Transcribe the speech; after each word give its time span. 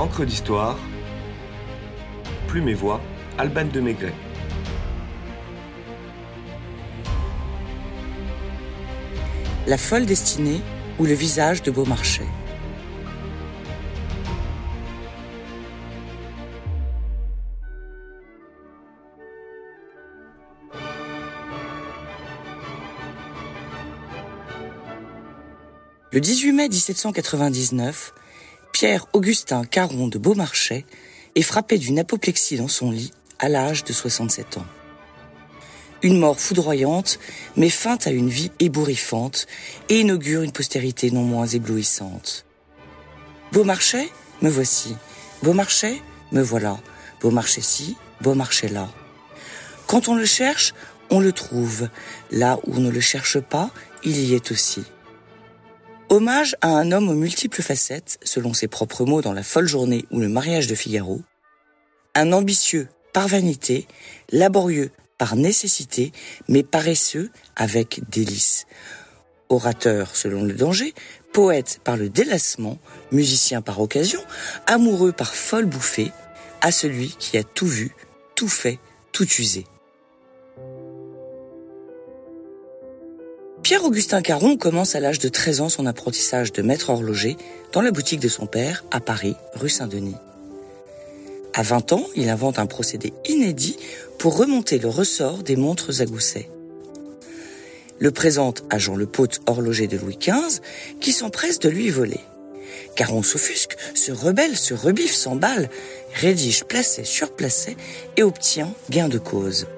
Encre 0.00 0.24
d'histoire, 0.24 0.78
Plume 2.48 2.70
et 2.70 2.74
Voix, 2.74 3.02
Alban 3.36 3.66
de 3.66 3.80
Maigret. 3.80 4.14
La 9.66 9.76
folle 9.76 10.06
destinée 10.06 10.62
ou 10.98 11.04
le 11.04 11.12
visage 11.12 11.62
de 11.62 11.70
Beaumarchais. 11.70 12.24
Le 26.10 26.20
18 26.20 26.52
mai 26.52 26.68
1799, 26.70 28.14
Pierre-Augustin 28.72 29.64
Caron 29.64 30.08
de 30.08 30.18
Beaumarchais 30.18 30.86
est 31.34 31.42
frappé 31.42 31.78
d'une 31.78 31.98
apoplexie 31.98 32.56
dans 32.56 32.68
son 32.68 32.90
lit 32.90 33.12
à 33.38 33.48
l'âge 33.48 33.84
de 33.84 33.92
67 33.92 34.58
ans. 34.58 34.66
Une 36.02 36.18
mort 36.18 36.40
foudroyante 36.40 37.18
met 37.56 37.68
fin 37.68 37.98
à 38.04 38.10
une 38.10 38.30
vie 38.30 38.50
ébouriffante 38.58 39.46
et 39.90 40.00
inaugure 40.00 40.42
une 40.42 40.52
postérité 40.52 41.10
non 41.10 41.22
moins 41.22 41.46
éblouissante. 41.46 42.46
Beaumarchais, 43.52 44.08
me 44.40 44.48
voici. 44.48 44.96
Beaumarchais, 45.42 46.00
me 46.32 46.40
voilà. 46.40 46.78
Beaumarchais-ci, 47.20 47.96
Beaumarchais-là. 48.22 48.88
Quand 49.86 50.08
on 50.08 50.14
le 50.14 50.24
cherche, 50.24 50.72
on 51.10 51.20
le 51.20 51.32
trouve. 51.32 51.88
Là 52.30 52.58
où 52.66 52.76
on 52.76 52.80
ne 52.80 52.90
le 52.90 53.00
cherche 53.00 53.40
pas, 53.40 53.70
il 54.04 54.18
y 54.18 54.34
est 54.34 54.52
aussi. 54.52 54.84
Hommage 56.12 56.56
à 56.60 56.66
un 56.70 56.90
homme 56.90 57.08
aux 57.08 57.14
multiples 57.14 57.62
facettes, 57.62 58.18
selon 58.24 58.52
ses 58.52 58.66
propres 58.66 59.04
mots 59.04 59.22
dans 59.22 59.32
La 59.32 59.44
folle 59.44 59.68
journée 59.68 60.06
ou 60.10 60.18
Le 60.18 60.28
mariage 60.28 60.66
de 60.66 60.74
Figaro. 60.74 61.22
Un 62.16 62.32
ambitieux 62.32 62.88
par 63.12 63.28
vanité, 63.28 63.86
laborieux 64.32 64.90
par 65.18 65.36
nécessité, 65.36 66.10
mais 66.48 66.64
paresseux 66.64 67.30
avec 67.54 68.00
délice. 68.10 68.66
Orateur 69.50 70.16
selon 70.16 70.42
le 70.42 70.54
danger, 70.54 70.94
poète 71.32 71.80
par 71.84 71.96
le 71.96 72.08
délassement, 72.08 72.80
musicien 73.12 73.62
par 73.62 73.80
occasion, 73.80 74.20
amoureux 74.66 75.12
par 75.12 75.32
folle 75.32 75.66
bouffée, 75.66 76.10
à 76.60 76.72
celui 76.72 77.14
qui 77.20 77.38
a 77.38 77.44
tout 77.44 77.68
vu, 77.68 77.94
tout 78.34 78.48
fait, 78.48 78.80
tout 79.12 79.28
usé. 79.38 79.64
Pierre-Augustin 83.70 84.20
Caron 84.20 84.56
commence 84.56 84.96
à 84.96 85.00
l'âge 85.00 85.20
de 85.20 85.28
13 85.28 85.60
ans 85.60 85.68
son 85.68 85.86
apprentissage 85.86 86.50
de 86.50 86.60
maître 86.60 86.90
horloger 86.90 87.36
dans 87.70 87.82
la 87.82 87.92
boutique 87.92 88.18
de 88.18 88.26
son 88.26 88.46
père 88.46 88.84
à 88.90 88.98
Paris, 88.98 89.36
rue 89.54 89.68
Saint-Denis. 89.68 90.16
À 91.54 91.62
20 91.62 91.92
ans, 91.92 92.04
il 92.16 92.30
invente 92.30 92.58
un 92.58 92.66
procédé 92.66 93.12
inédit 93.28 93.76
pour 94.18 94.36
remonter 94.36 94.80
le 94.80 94.88
ressort 94.88 95.44
des 95.44 95.54
montres 95.54 96.00
à 96.00 96.04
gousset. 96.04 96.50
Le 98.00 98.10
présente 98.10 98.64
à 98.70 98.78
Jean 98.78 98.96
Le 98.96 99.08
horloger 99.46 99.86
de 99.86 99.96
Louis 99.96 100.18
XV, 100.20 100.60
qui 101.00 101.12
s'empresse 101.12 101.60
de 101.60 101.68
lui 101.68 101.90
voler. 101.90 102.18
Caron 102.96 103.22
s'offusque, 103.22 103.76
se 103.94 104.10
rebelle, 104.10 104.56
se 104.56 104.74
rebiffe, 104.74 105.14
s'emballe, 105.14 105.70
rédige 106.14 106.64
placet 106.64 107.04
sur 107.04 107.36
placet 107.36 107.76
et 108.16 108.24
obtient 108.24 108.74
gain 108.90 109.08
de 109.08 109.18
cause. 109.18 109.68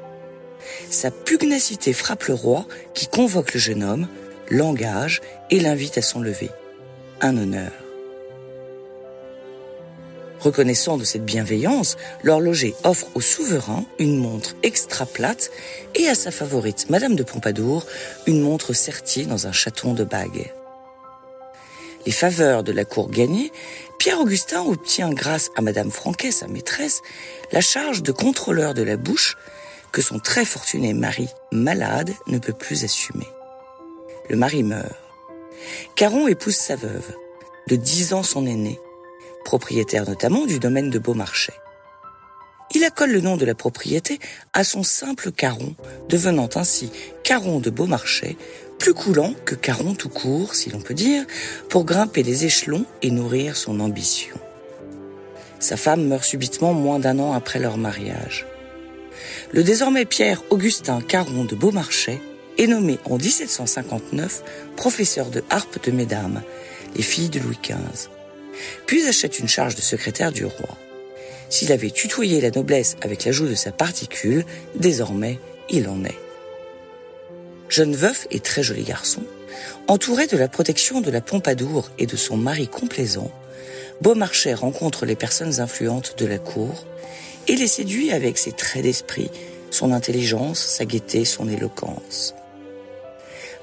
Sa 0.90 1.10
pugnacité 1.10 1.92
frappe 1.92 2.24
le 2.24 2.34
roi 2.34 2.66
qui 2.94 3.06
convoque 3.06 3.54
le 3.54 3.60
jeune 3.60 3.82
homme, 3.82 4.08
l'engage 4.48 5.20
et 5.50 5.60
l'invite 5.60 5.98
à 5.98 6.02
s'enlever. 6.02 6.50
Un 7.20 7.36
honneur. 7.36 7.72
Reconnaissant 10.42 10.96
de 10.96 11.04
cette 11.04 11.24
bienveillance, 11.24 11.96
l'horloger 12.24 12.74
offre 12.82 13.06
au 13.14 13.20
souverain 13.20 13.84
une 14.00 14.18
montre 14.18 14.56
extra 14.64 15.06
plate 15.06 15.52
et 15.94 16.08
à 16.08 16.16
sa 16.16 16.32
favorite, 16.32 16.90
Madame 16.90 17.14
de 17.14 17.22
Pompadour, 17.22 17.86
une 18.26 18.40
montre 18.40 18.72
sertie 18.72 19.26
dans 19.26 19.46
un 19.46 19.52
chaton 19.52 19.94
de 19.94 20.02
bague. 20.02 20.52
Les 22.06 22.12
faveurs 22.12 22.64
de 22.64 22.72
la 22.72 22.84
cour 22.84 23.08
gagnées, 23.08 23.52
Pierre-Augustin 24.00 24.62
obtient 24.62 25.12
grâce 25.12 25.52
à 25.54 25.62
Madame 25.62 25.92
Franquet, 25.92 26.32
sa 26.32 26.48
maîtresse, 26.48 27.02
la 27.52 27.60
charge 27.60 28.02
de 28.02 28.10
contrôleur 28.10 28.74
de 28.74 28.82
la 28.82 28.96
bouche 28.96 29.36
que 29.92 30.02
son 30.02 30.18
très 30.18 30.44
fortuné 30.44 30.94
mari, 30.94 31.28
malade, 31.52 32.12
ne 32.26 32.38
peut 32.38 32.52
plus 32.52 32.84
assumer. 32.84 33.28
Le 34.28 34.36
mari 34.36 34.62
meurt. 34.62 34.96
Caron 35.94 36.26
épouse 36.26 36.56
sa 36.56 36.76
veuve, 36.76 37.14
de 37.68 37.76
dix 37.76 38.14
ans 38.14 38.22
son 38.22 38.46
aîné, 38.46 38.80
propriétaire 39.44 40.08
notamment 40.08 40.46
du 40.46 40.58
domaine 40.58 40.90
de 40.90 40.98
Beaumarchais. 40.98 41.54
Il 42.74 42.84
accole 42.84 43.12
le 43.12 43.20
nom 43.20 43.36
de 43.36 43.44
la 43.44 43.54
propriété 43.54 44.18
à 44.54 44.64
son 44.64 44.82
simple 44.82 45.30
Caron, 45.30 45.74
devenant 46.08 46.48
ainsi 46.54 46.90
Caron 47.22 47.60
de 47.60 47.68
Beaumarchais, 47.68 48.36
plus 48.78 48.94
coulant 48.94 49.34
que 49.44 49.54
Caron 49.54 49.94
tout 49.94 50.08
court, 50.08 50.54
si 50.54 50.70
l'on 50.70 50.80
peut 50.80 50.94
dire, 50.94 51.24
pour 51.68 51.84
grimper 51.84 52.22
les 52.22 52.46
échelons 52.46 52.86
et 53.02 53.10
nourrir 53.10 53.56
son 53.56 53.78
ambition. 53.78 54.36
Sa 55.60 55.76
femme 55.76 56.08
meurt 56.08 56.24
subitement 56.24 56.72
moins 56.72 56.98
d'un 56.98 57.18
an 57.18 57.32
après 57.32 57.60
leur 57.60 57.76
mariage 57.76 58.46
le 59.52 59.62
désormais 59.62 60.04
Pierre 60.04 60.42
Augustin 60.50 61.00
Caron 61.00 61.44
de 61.44 61.54
Beaumarchais 61.54 62.20
est 62.58 62.66
nommé 62.66 62.98
en 63.04 63.18
1759 63.18 64.42
professeur 64.76 65.30
de 65.30 65.42
harpe 65.50 65.84
de 65.84 65.90
mesdames, 65.90 66.42
les 66.96 67.02
filles 67.02 67.30
de 67.30 67.40
Louis 67.40 67.58
XV, 67.62 68.10
puis 68.86 69.06
achète 69.06 69.38
une 69.38 69.48
charge 69.48 69.74
de 69.74 69.80
secrétaire 69.80 70.32
du 70.32 70.44
roi. 70.44 70.76
S'il 71.48 71.72
avait 71.72 71.90
tutoyé 71.90 72.40
la 72.40 72.50
noblesse 72.50 72.96
avec 73.02 73.24
l'ajout 73.24 73.46
de 73.46 73.54
sa 73.54 73.72
particule, 73.72 74.44
désormais 74.74 75.38
il 75.68 75.88
en 75.88 76.04
est. 76.04 76.18
Jeune 77.68 77.94
veuf 77.94 78.26
et 78.30 78.40
très 78.40 78.62
joli 78.62 78.84
garçon, 78.84 79.22
entouré 79.86 80.26
de 80.26 80.36
la 80.36 80.48
protection 80.48 81.00
de 81.00 81.10
la 81.10 81.20
Pompadour 81.20 81.90
et 81.98 82.06
de 82.06 82.16
son 82.16 82.36
mari 82.36 82.68
complaisant, 82.68 83.30
Beaumarchais 84.00 84.54
rencontre 84.54 85.06
les 85.06 85.14
personnes 85.14 85.60
influentes 85.60 86.18
de 86.18 86.26
la 86.26 86.38
cour 86.38 86.86
et 87.48 87.56
les 87.56 87.66
séduit 87.66 88.12
avec 88.12 88.38
ses 88.38 88.52
traits 88.52 88.82
d'esprit, 88.82 89.30
son 89.70 89.92
intelligence, 89.92 90.58
sa 90.58 90.84
gaieté, 90.84 91.24
son 91.24 91.48
éloquence. 91.48 92.34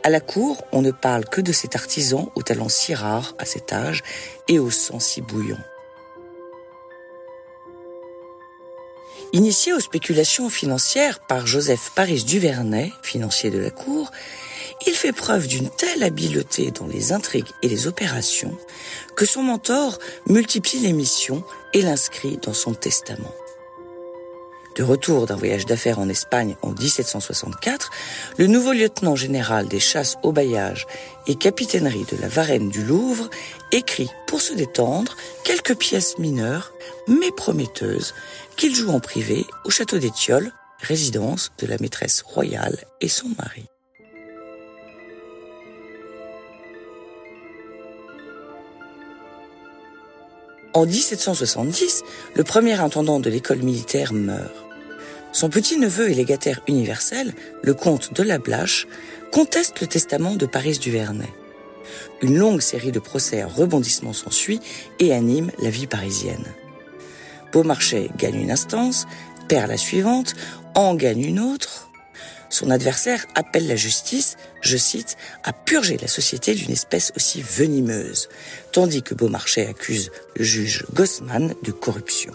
À 0.04 0.10
la 0.10 0.22
cour, 0.22 0.64
on 0.72 0.82
ne 0.82 0.92
parle 0.92 1.26
que 1.26 1.42
de 1.42 1.52
cet 1.52 1.76
artisan 1.76 2.32
au 2.36 2.42
talent 2.42 2.70
si 2.70 2.94
rare 2.94 3.36
à 3.38 3.46
cet 3.46 3.74
âge 3.74 4.02
et 4.48 4.58
au 4.58 4.72
sang 4.72 5.00
si 5.00 5.22
bouillant. 5.22 5.58
Initié 9.34 9.74
aux 9.74 9.80
spéculations 9.80 10.50
financières 10.50 11.20
par 11.20 11.46
Joseph 11.46 11.92
Paris 11.96 12.24
Duvernay, 12.24 12.92
financier 13.04 13.52
de 13.52 13.60
la 13.60 13.70
cour, 13.70 14.12
il 14.88 14.94
fait 14.94 15.12
preuve 15.12 15.48
d'une 15.48 15.70
telle 15.70 16.02
habileté 16.02 16.72
dans 16.72 16.88
les 16.88 17.12
intrigues 17.12 17.52
et 17.62 17.68
les 17.68 17.86
opérations 17.86 18.58
que 19.16 19.26
son 19.26 19.44
mentor 19.44 20.00
multiplie 20.28 20.80
les 20.80 20.94
missions 20.94 21.44
et 21.74 21.82
l'inscrit 21.82 22.38
dans 22.42 22.54
son 22.54 22.74
testament. 22.74 23.34
De 24.76 24.84
retour 24.84 25.26
d'un 25.26 25.36
voyage 25.36 25.66
d'affaires 25.66 26.00
en 26.00 26.10
Espagne 26.10 26.56
en 26.62 26.72
1764, 26.72 27.90
le 28.38 28.48
nouveau 28.48 28.72
lieutenant 28.72 29.16
général 29.16 29.68
des 29.68 29.80
chasses 29.80 30.18
au 30.24 30.32
bailliage 30.32 30.88
et 31.28 31.36
capitainerie 31.36 32.06
de 32.12 32.18
la 32.22 32.28
Varenne 32.28 32.70
du 32.70 32.84
Louvre 32.84 33.30
écrit 33.72 34.10
pour 34.28 34.42
se 34.42 34.54
détendre 34.54 35.16
quelques 35.44 35.76
pièces 35.76 36.18
mineures 36.18 36.74
mais 37.08 37.32
prometteuses 37.32 38.14
qu'il 38.56 38.76
joue 38.76 38.92
en 38.92 39.00
privé 39.00 39.46
au 39.66 39.70
château 39.70 39.98
d'Étiole, 39.98 40.52
résidence 40.80 41.52
de 41.60 41.68
la 41.68 41.78
maîtresse 41.80 42.22
royale 42.22 42.78
et 43.02 43.10
son 43.10 43.30
mari. 43.38 43.66
En 50.74 50.86
1770, 50.86 52.04
le 52.36 52.44
premier 52.44 52.80
intendant 52.80 53.20
de 53.20 53.30
l'école 53.30 53.60
militaire 53.60 54.14
meurt. 54.14 54.54
Son 55.32 55.50
petit-neveu 55.50 56.10
et 56.10 56.14
légataire 56.14 56.62
universel, 56.68 57.34
le 57.64 57.74
comte 57.74 58.14
de 58.14 58.24
la 58.24 58.38
Blache, 58.38 58.88
conteste 59.32 59.82
le 59.82 59.88
testament 59.88 60.36
de 60.36 60.46
Paris 60.46 60.78
Duvernay. 60.78 61.30
Une 62.22 62.38
longue 62.38 62.62
série 62.62 62.92
de 62.92 63.00
procès 63.00 63.42
à 63.42 63.48
rebondissements 63.48 64.14
s'ensuit 64.14 64.60
et 65.00 65.12
anime 65.12 65.52
la 65.60 65.72
vie 65.72 65.88
parisienne. 65.88 66.46
Beaumarchais 67.52 68.10
gagne 68.18 68.42
une 68.42 68.52
instance, 68.52 69.08
perd 69.48 69.70
la 69.70 69.78
suivante, 69.78 70.36
en 70.76 70.94
gagne 70.94 71.24
une 71.24 71.40
autre. 71.40 71.89
Son 72.50 72.72
adversaire 72.72 73.26
appelle 73.36 73.68
la 73.68 73.76
justice, 73.76 74.36
je 74.62 74.76
cite, 74.76 75.18
à 75.44 75.54
purger 75.54 75.98
la 75.98 76.08
société 76.08 76.56
d'une 76.56 76.72
espèce 76.72 77.14
aussi 77.16 77.42
venimeuse, 77.42 78.28
tandis 78.72 79.04
que 79.04 79.14
Beaumarchais 79.14 79.68
accuse 79.68 80.12
le 80.36 80.44
juge 80.44 80.86
Gossman 80.94 81.54
de 81.64 81.72
corruption. 81.72 82.34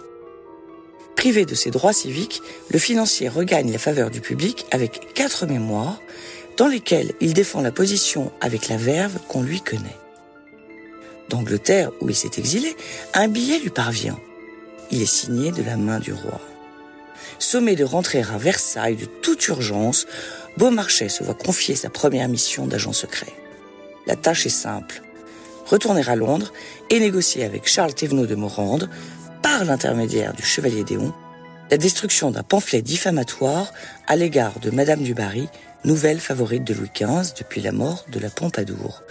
Privé 1.16 1.44
de 1.44 1.54
ses 1.54 1.70
droits 1.70 1.92
civiques, 1.92 2.42
le 2.70 2.78
financier 2.78 3.28
regagne 3.28 3.72
la 3.72 3.78
faveur 3.78 4.10
du 4.10 4.20
public 4.20 4.66
avec 4.70 5.14
quatre 5.14 5.46
mémoires 5.46 6.00
dans 6.56 6.68
lesquels 6.68 7.12
il 7.20 7.34
défend 7.34 7.60
la 7.60 7.72
position 7.72 8.30
avec 8.40 8.68
la 8.68 8.76
verve 8.76 9.18
qu'on 9.28 9.42
lui 9.42 9.60
connaît. 9.60 9.96
D'Angleterre, 11.28 11.90
où 12.00 12.10
il 12.10 12.14
s'est 12.14 12.38
exilé, 12.38 12.76
un 13.14 13.28
billet 13.28 13.58
lui 13.58 13.70
parvient. 13.70 14.18
Il 14.90 15.02
est 15.02 15.06
signé 15.06 15.50
de 15.50 15.62
la 15.62 15.76
main 15.76 15.98
du 15.98 16.12
roi. 16.12 16.40
Sommé 17.38 17.76
de 17.76 17.84
rentrer 17.84 18.22
à 18.22 18.38
Versailles 18.38 18.96
de 18.96 19.06
toute 19.06 19.46
urgence, 19.48 20.06
Beaumarchais 20.56 21.08
se 21.08 21.24
voit 21.24 21.34
confier 21.34 21.74
sa 21.74 21.90
première 21.90 22.28
mission 22.28 22.66
d'agent 22.66 22.92
secret. 22.92 23.32
La 24.06 24.16
tâche 24.16 24.46
est 24.46 24.50
simple. 24.50 25.02
Retourner 25.66 26.08
à 26.08 26.16
Londres 26.16 26.52
et 26.90 27.00
négocier 27.00 27.44
avec 27.44 27.66
Charles 27.66 27.94
Thévenot 27.94 28.26
de 28.26 28.34
Morande, 28.34 28.88
par 29.42 29.64
l'intermédiaire 29.64 30.32
du 30.32 30.42
chevalier 30.42 30.84
Déon, 30.84 31.12
la 31.70 31.76
destruction 31.76 32.30
d'un 32.30 32.42
pamphlet 32.42 32.82
diffamatoire 32.82 33.72
à 34.06 34.16
l'égard 34.16 34.60
de 34.60 34.70
Madame 34.70 35.02
du 35.02 35.14
Barry, 35.14 35.48
nouvelle 35.84 36.20
favorite 36.20 36.64
de 36.64 36.74
Louis 36.74 36.90
XV 36.94 37.34
depuis 37.38 37.60
la 37.60 37.72
mort 37.72 38.04
de 38.10 38.18
la 38.18 38.30
Pompadour, 38.30 39.02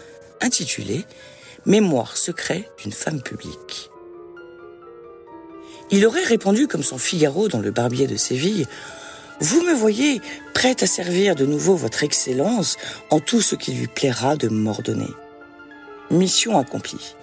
intitulé 0.41 1.05
Mémoire 1.65 2.17
secret 2.17 2.69
d'une 2.81 2.91
femme 2.91 3.21
publique. 3.21 3.89
Il 5.91 6.05
aurait 6.05 6.23
répondu 6.23 6.67
comme 6.67 6.83
son 6.83 6.97
Figaro 6.97 7.47
dans 7.47 7.59
le 7.59 7.71
Barbier 7.71 8.07
de 8.07 8.15
Séville 8.15 8.65
Vous 9.39 9.61
me 9.61 9.73
voyez 9.73 10.21
prête 10.53 10.83
à 10.83 10.87
servir 10.87 11.35
de 11.35 11.45
nouveau 11.45 11.75
votre 11.75 12.03
Excellence 12.03 12.77
en 13.09 13.19
tout 13.19 13.41
ce 13.41 13.55
qui 13.55 13.73
lui 13.73 13.87
plaira 13.87 14.35
de 14.35 14.47
m'ordonner. 14.47 15.09
Mission 16.09 16.57
accomplie. 16.57 17.15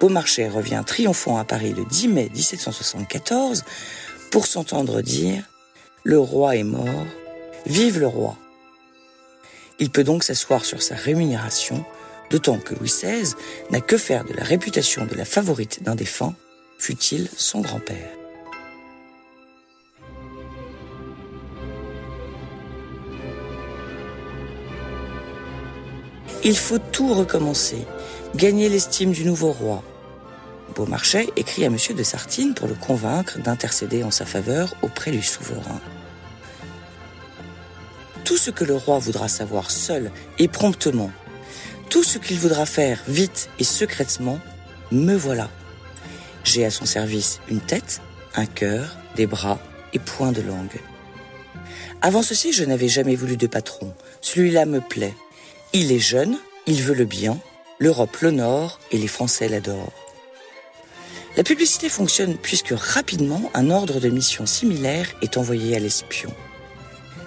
Beaumarchais 0.00 0.48
revient 0.48 0.82
triomphant 0.86 1.38
à 1.38 1.44
Paris 1.44 1.74
le 1.76 1.84
10 1.84 2.08
mai 2.08 2.30
1774 2.32 3.64
pour 4.30 4.46
s'entendre 4.46 5.02
dire 5.02 5.42
Le 6.04 6.18
roi 6.18 6.56
est 6.56 6.64
mort, 6.64 7.06
vive 7.66 7.98
le 7.98 8.06
roi. 8.06 8.36
Il 9.80 9.90
peut 9.90 10.04
donc 10.04 10.24
s'asseoir 10.24 10.64
sur 10.64 10.82
sa 10.82 10.94
rémunération, 10.94 11.84
d'autant 12.30 12.58
que 12.58 12.74
Louis 12.74 12.88
XVI 12.88 13.34
n'a 13.70 13.80
que 13.80 13.96
faire 13.96 14.24
de 14.24 14.34
la 14.34 14.44
réputation 14.44 15.06
de 15.06 15.14
la 15.14 15.24
favorite 15.24 15.82
d'un 15.82 15.94
défunt, 15.94 16.34
fut-il 16.78 17.28
son 17.36 17.60
grand-père. 17.60 18.10
Il 26.44 26.56
faut 26.56 26.78
tout 26.78 27.12
recommencer, 27.12 27.84
gagner 28.36 28.68
l'estime 28.68 29.12
du 29.12 29.24
nouveau 29.24 29.52
roi. 29.52 29.82
Beaumarchais 30.74 31.28
écrit 31.36 31.64
à 31.64 31.66
M. 31.66 31.76
de 31.96 32.02
Sartine 32.02 32.54
pour 32.54 32.68
le 32.68 32.74
convaincre 32.74 33.38
d'intercéder 33.40 34.04
en 34.04 34.10
sa 34.10 34.24
faveur 34.24 34.74
auprès 34.82 35.10
du 35.10 35.22
souverain. 35.22 35.80
Tout 38.24 38.36
ce 38.36 38.50
que 38.50 38.64
le 38.64 38.76
roi 38.76 38.98
voudra 38.98 39.26
savoir 39.26 39.70
seul 39.70 40.12
et 40.38 40.46
promptement, 40.46 41.10
tout 41.90 42.04
ce 42.04 42.18
qu'il 42.18 42.38
voudra 42.38 42.66
faire 42.66 43.02
vite 43.08 43.50
et 43.58 43.64
secrètement, 43.64 44.38
me 44.92 45.16
voilà. 45.16 45.50
J'ai 46.48 46.64
à 46.64 46.70
son 46.70 46.86
service 46.86 47.40
une 47.50 47.60
tête, 47.60 48.00
un 48.34 48.46
cœur, 48.46 48.96
des 49.16 49.26
bras 49.26 49.58
et 49.92 49.98
point 49.98 50.32
de 50.32 50.40
langue. 50.40 50.80
Avant 52.00 52.22
ceci, 52.22 52.54
je 52.54 52.64
n'avais 52.64 52.88
jamais 52.88 53.16
voulu 53.16 53.36
de 53.36 53.46
patron. 53.46 53.92
Celui-là 54.22 54.64
me 54.64 54.80
plaît. 54.80 55.14
Il 55.74 55.92
est 55.92 55.98
jeune, 55.98 56.38
il 56.66 56.82
veut 56.82 56.94
le 56.94 57.04
bien, 57.04 57.38
l'Europe 57.78 58.16
l'honore 58.22 58.80
et 58.90 58.96
les 58.96 59.08
Français 59.08 59.46
l'adorent. 59.46 59.92
La 61.36 61.42
publicité 61.42 61.90
fonctionne 61.90 62.38
puisque 62.38 62.72
rapidement 62.74 63.50
un 63.52 63.68
ordre 63.68 64.00
de 64.00 64.08
mission 64.08 64.46
similaire 64.46 65.06
est 65.20 65.36
envoyé 65.36 65.76
à 65.76 65.80
l'espion. 65.80 66.32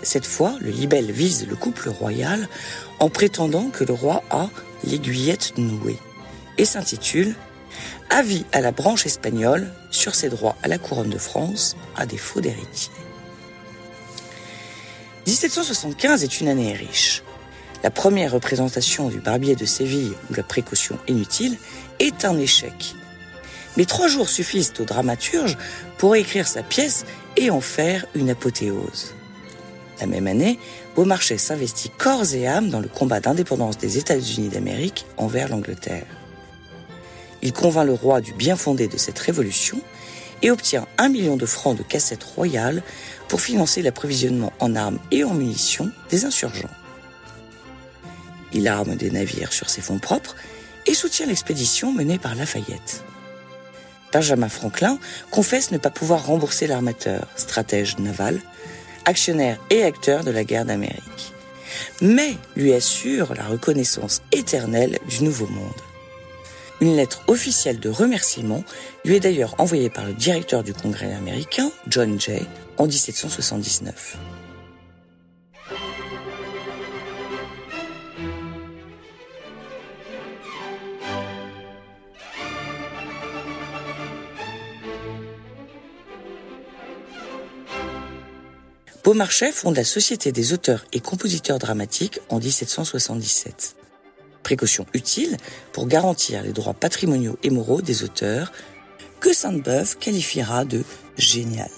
Cette 0.01 0.25
fois, 0.25 0.55
le 0.61 0.71
libelle 0.71 1.11
vise 1.11 1.47
le 1.47 1.55
couple 1.55 1.89
royal 1.89 2.49
en 2.97 3.09
prétendant 3.09 3.69
que 3.69 3.83
le 3.83 3.93
roi 3.93 4.23
a 4.31 4.49
l'aiguillette 4.83 5.59
nouée 5.59 5.99
et 6.57 6.65
s'intitule 6.65 7.35
Avis 8.09 8.45
à 8.51 8.61
la 8.61 8.71
branche 8.71 9.05
espagnole 9.05 9.71
sur 9.89 10.15
ses 10.15 10.29
droits 10.29 10.55
à 10.63 10.67
la 10.67 10.77
couronne 10.77 11.09
de 11.09 11.17
France 11.17 11.75
à 11.95 12.05
défaut 12.05 12.41
d'héritier. 12.41 12.91
1775 15.27 16.23
est 16.23 16.41
une 16.41 16.47
année 16.47 16.73
riche. 16.73 17.23
La 17.83 17.89
première 17.89 18.31
représentation 18.31 19.09
du 19.09 19.19
Barbier 19.19 19.55
de 19.55 19.65
Séville, 19.65 20.13
où 20.29 20.33
la 20.33 20.43
précaution 20.43 20.97
inutile, 21.07 21.57
est 21.99 22.25
un 22.25 22.37
échec. 22.37 22.95
Mais 23.77 23.85
trois 23.85 24.07
jours 24.07 24.29
suffisent 24.29 24.73
au 24.79 24.83
dramaturge 24.83 25.57
pour 25.97 26.15
écrire 26.15 26.47
sa 26.47 26.63
pièce 26.63 27.05
et 27.37 27.49
en 27.49 27.61
faire 27.61 28.05
une 28.13 28.29
apothéose. 28.29 29.13
La 29.99 30.07
même 30.07 30.27
année, 30.27 30.59
Beaumarchais 30.95 31.37
s'investit 31.37 31.91
corps 31.97 32.33
et 32.33 32.47
âme 32.47 32.69
dans 32.69 32.79
le 32.79 32.87
combat 32.87 33.19
d'indépendance 33.19 33.77
des 33.77 33.97
États-Unis 33.97 34.49
d'Amérique 34.49 35.05
envers 35.17 35.47
l'Angleterre. 35.47 36.07
Il 37.41 37.53
convainc 37.53 37.85
le 37.85 37.93
roi 37.93 38.21
du 38.21 38.33
bien 38.33 38.55
fondé 38.55 38.87
de 38.87 38.97
cette 38.97 39.19
révolution 39.19 39.81
et 40.41 40.51
obtient 40.51 40.87
un 40.97 41.09
million 41.09 41.37
de 41.37 41.45
francs 41.45 41.77
de 41.77 41.83
cassettes 41.83 42.23
royales 42.23 42.83
pour 43.27 43.41
financer 43.41 43.81
l'approvisionnement 43.81 44.53
en 44.59 44.75
armes 44.75 44.99
et 45.11 45.23
en 45.23 45.33
munitions 45.33 45.91
des 46.09 46.25
insurgents. 46.25 46.69
Il 48.53 48.67
arme 48.67 48.95
des 48.95 49.11
navires 49.11 49.53
sur 49.53 49.69
ses 49.69 49.81
fonds 49.81 49.99
propres 49.99 50.35
et 50.85 50.93
soutient 50.93 51.27
l'expédition 51.27 51.91
menée 51.91 52.17
par 52.17 52.35
Lafayette. 52.35 53.03
Benjamin 54.11 54.49
Franklin 54.49 54.99
confesse 55.29 55.71
ne 55.71 55.77
pas 55.77 55.89
pouvoir 55.89 56.25
rembourser 56.25 56.67
l'armateur, 56.67 57.27
stratège 57.35 57.97
naval, 57.97 58.39
actionnaire 59.05 59.57
et 59.69 59.83
acteur 59.83 60.23
de 60.23 60.31
la 60.31 60.43
guerre 60.43 60.65
d'Amérique, 60.65 61.33
mais 62.01 62.35
lui 62.55 62.73
assure 62.73 63.33
la 63.35 63.45
reconnaissance 63.45 64.21
éternelle 64.31 64.99
du 65.07 65.23
Nouveau 65.23 65.47
Monde. 65.47 65.90
Une 66.81 66.95
lettre 66.95 67.21
officielle 67.27 67.79
de 67.79 67.89
remerciement 67.89 68.63
lui 69.05 69.15
est 69.15 69.19
d'ailleurs 69.19 69.53
envoyée 69.59 69.91
par 69.91 70.03
le 70.03 70.13
directeur 70.13 70.63
du 70.63 70.73
Congrès 70.73 71.13
américain, 71.13 71.71
John 71.87 72.19
Jay, 72.19 72.41
en 72.79 72.87
1779. 72.87 74.17
Beaumarchais 89.03 89.51
fonde 89.51 89.75
la 89.75 89.83
Société 89.83 90.31
des 90.31 90.51
auteurs 90.53 90.85
et 90.93 90.99
compositeurs 90.99 91.59
dramatiques 91.59 92.19
en 92.29 92.39
1777 92.39 93.75
précaution 94.41 94.85
utile 94.93 95.37
pour 95.73 95.87
garantir 95.87 96.43
les 96.43 96.51
droits 96.51 96.73
patrimoniaux 96.73 97.37
et 97.43 97.49
moraux 97.49 97.81
des 97.81 98.03
auteurs, 98.03 98.51
que 99.19 99.33
Sainte-Beuve 99.33 99.97
qualifiera 99.97 100.65
de 100.65 100.83
génial. 101.17 101.69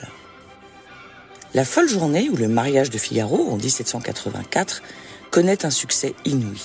La 1.54 1.66
folle 1.66 1.90
journée 1.90 2.30
ou 2.30 2.36
le 2.36 2.48
mariage 2.48 2.90
de 2.90 2.98
Figaro 2.98 3.50
en 3.50 3.58
1784 3.58 4.82
connaît 5.30 5.66
un 5.66 5.70
succès 5.70 6.16
inouï. 6.26 6.62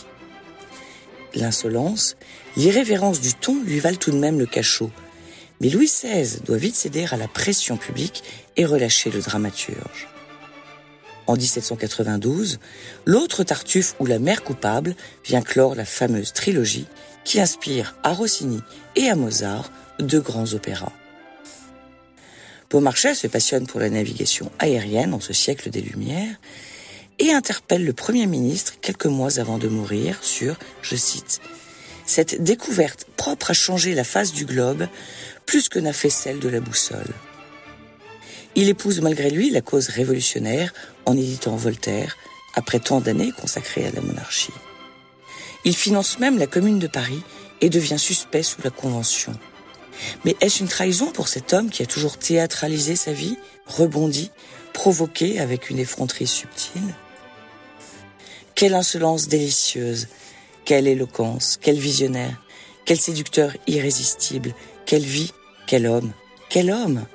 L'insolence, 1.34 2.16
l'irrévérence 2.56 3.20
du 3.20 3.34
ton 3.34 3.62
lui 3.62 3.80
valent 3.80 3.98
tout 3.98 4.12
de 4.12 4.16
même 4.16 4.38
le 4.38 4.46
cachot, 4.46 4.90
mais 5.60 5.68
Louis 5.68 5.86
XVI 5.86 6.40
doit 6.40 6.56
vite 6.56 6.76
céder 6.76 7.06
à 7.10 7.16
la 7.16 7.28
pression 7.28 7.76
publique 7.76 8.22
et 8.56 8.64
relâcher 8.64 9.10
le 9.10 9.20
dramaturge 9.20 10.08
en 11.28 11.36
1792, 11.36 12.58
l'autre 13.04 13.44
Tartuffe 13.44 13.94
ou 14.00 14.06
la 14.06 14.18
mère 14.18 14.42
coupable 14.42 14.96
vient 15.24 15.42
clore 15.42 15.74
la 15.74 15.84
fameuse 15.84 16.32
trilogie 16.32 16.86
qui 17.24 17.38
inspire 17.38 17.94
à 18.02 18.14
Rossini 18.14 18.60
et 18.96 19.08
à 19.08 19.14
Mozart 19.14 19.70
de 19.98 20.18
grands 20.18 20.54
opéras. 20.54 20.92
Beaumarchais 22.70 23.14
se 23.14 23.26
passionne 23.26 23.66
pour 23.66 23.78
la 23.78 23.90
navigation 23.90 24.50
aérienne 24.58 25.14
en 25.14 25.20
ce 25.20 25.34
siècle 25.34 25.70
des 25.70 25.82
Lumières 25.82 26.40
et 27.18 27.32
interpelle 27.32 27.84
le 27.84 27.92
Premier 27.92 28.26
ministre 28.26 28.74
quelques 28.80 29.06
mois 29.06 29.38
avant 29.38 29.58
de 29.58 29.68
mourir 29.68 30.18
sur, 30.22 30.58
je 30.80 30.96
cite, 30.96 31.40
Cette 32.06 32.42
découverte 32.42 33.06
propre 33.16 33.50
à 33.50 33.54
changer 33.54 33.94
la 33.94 34.04
face 34.04 34.32
du 34.32 34.46
globe 34.46 34.88
plus 35.44 35.68
que 35.68 35.78
n'a 35.78 35.92
fait 35.92 36.10
celle 36.10 36.38
de 36.38 36.48
la 36.48 36.60
boussole. 36.60 37.12
Il 38.60 38.68
épouse 38.68 39.00
malgré 39.00 39.30
lui 39.30 39.50
la 39.50 39.60
cause 39.60 39.86
révolutionnaire 39.86 40.74
en 41.06 41.16
éditant 41.16 41.54
Voltaire, 41.54 42.16
après 42.56 42.80
tant 42.80 43.00
d'années 43.00 43.30
consacrées 43.30 43.86
à 43.86 43.92
la 43.92 44.00
monarchie. 44.00 44.52
Il 45.64 45.76
finance 45.76 46.18
même 46.18 46.40
la 46.40 46.48
Commune 46.48 46.80
de 46.80 46.88
Paris 46.88 47.22
et 47.60 47.70
devient 47.70 48.00
suspect 48.00 48.42
sous 48.42 48.60
la 48.64 48.70
Convention. 48.70 49.32
Mais 50.24 50.34
est-ce 50.40 50.58
une 50.60 50.68
trahison 50.68 51.12
pour 51.12 51.28
cet 51.28 51.52
homme 51.52 51.70
qui 51.70 51.84
a 51.84 51.86
toujours 51.86 52.18
théâtralisé 52.18 52.96
sa 52.96 53.12
vie, 53.12 53.36
rebondi, 53.66 54.32
provoqué 54.72 55.38
avec 55.38 55.70
une 55.70 55.78
effronterie 55.78 56.26
subtile? 56.26 56.96
Quelle 58.56 58.74
insolence 58.74 59.28
délicieuse, 59.28 60.08
quelle 60.64 60.88
éloquence, 60.88 61.60
quel 61.62 61.78
visionnaire, 61.78 62.42
quel 62.84 62.98
séducteur 62.98 63.52
irrésistible, 63.68 64.52
quelle 64.84 65.04
vie, 65.04 65.32
quel 65.68 65.86
homme, 65.86 66.10
quel 66.48 66.72
homme? 66.72 67.06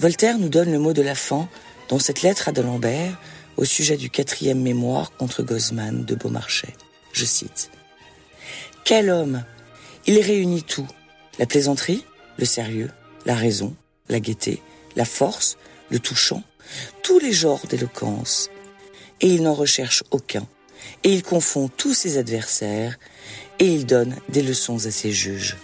Voltaire 0.00 0.38
nous 0.38 0.48
donne 0.48 0.70
le 0.70 0.78
mot 0.78 0.92
de 0.92 1.02
la 1.02 1.16
fin 1.16 1.48
dans 1.88 1.98
cette 1.98 2.22
lettre 2.22 2.48
à 2.48 2.52
D'Alembert 2.52 3.18
au 3.56 3.64
sujet 3.64 3.96
du 3.96 4.10
quatrième 4.10 4.60
mémoire 4.60 5.10
contre 5.16 5.42
Gozman 5.42 6.04
de 6.04 6.14
Beaumarchais. 6.14 6.74
Je 7.12 7.24
cite. 7.24 7.70
Quel 8.84 9.10
homme 9.10 9.44
Il 10.06 10.20
réunit 10.20 10.62
tout, 10.62 10.86
la 11.40 11.46
plaisanterie, 11.46 12.04
le 12.36 12.44
sérieux, 12.44 12.90
la 13.26 13.34
raison, 13.34 13.74
la 14.08 14.20
gaieté, 14.20 14.62
la 14.94 15.04
force, 15.04 15.58
le 15.90 15.98
touchant, 15.98 16.44
tous 17.02 17.18
les 17.18 17.32
genres 17.32 17.66
d'éloquence, 17.68 18.50
et 19.20 19.26
il 19.26 19.42
n'en 19.42 19.54
recherche 19.54 20.04
aucun, 20.12 20.46
et 21.02 21.12
il 21.12 21.24
confond 21.24 21.68
tous 21.76 21.94
ses 21.94 22.18
adversaires, 22.18 22.98
et 23.58 23.66
il 23.66 23.84
donne 23.84 24.14
des 24.28 24.42
leçons 24.42 24.86
à 24.86 24.92
ses 24.92 25.10
juges. 25.10 25.56